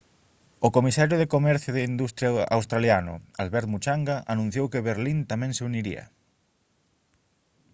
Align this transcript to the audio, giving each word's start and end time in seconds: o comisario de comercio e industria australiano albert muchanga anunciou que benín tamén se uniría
o 0.67 0.69
comisario 0.77 1.15
de 1.19 1.31
comercio 1.35 1.71
e 1.75 1.87
industria 1.91 2.29
australiano 2.57 3.13
albert 3.41 3.67
muchanga 3.73 4.15
anunciou 4.33 4.65
que 4.71 4.85
benín 4.87 5.19
tamén 5.31 5.51
se 5.57 5.65
uniría 5.71 6.03